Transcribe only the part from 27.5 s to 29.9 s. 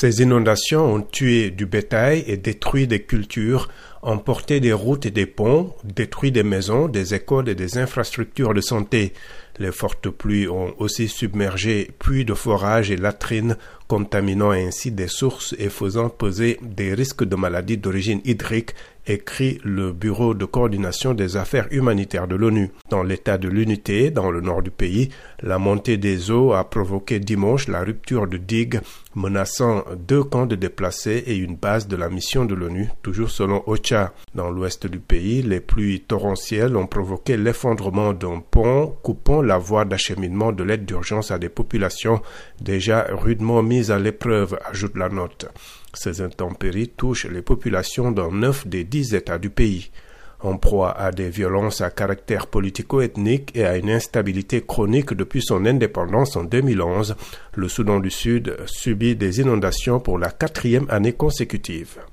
la rupture de digues menaçant